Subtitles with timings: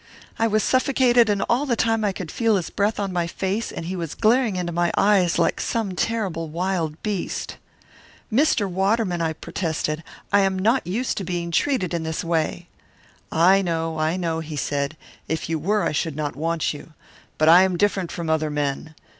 [0.39, 3.71] I was suffocated, and all the time I could feel his breath on my face,
[3.71, 7.57] and he was glaring into my eyes like some terrible wild beast.
[8.33, 8.67] "'Mr.
[8.67, 10.03] Waterman,' I protested,
[10.33, 12.67] 'I am not used to being treated in this way.'
[13.31, 14.97] "'I know, I know,' he said.
[15.27, 16.93] 'If you were, I should not want you.
[17.37, 18.95] But I am different from other men.